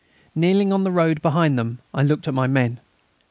Kneeling 0.33 0.73
on 0.73 0.83
the 0.83 0.89
road 0.89 1.21
behind 1.21 1.59
them, 1.59 1.77
I 1.93 2.01
looked 2.01 2.27
at 2.27 2.33
my 2.33 2.47
men. 2.47 2.79